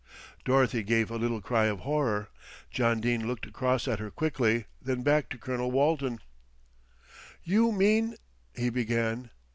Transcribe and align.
Dorothy 0.45 0.81
gave 0.81 1.11
a 1.11 1.15
little 1.17 1.41
cry 1.41 1.65
of 1.65 1.81
horror. 1.81 2.29
John 2.71 3.01
Dene 3.01 3.27
looked 3.27 3.45
across 3.45 3.87
at 3.87 3.99
her 3.99 4.09
quickly, 4.09 4.65
then 4.81 5.03
back 5.03 5.29
to 5.29 5.37
Colonel 5.37 5.69
Walton. 5.69 6.19
"You 7.43 7.71
mean" 7.71 8.15
he 8.59 8.71
began. 8.71 9.29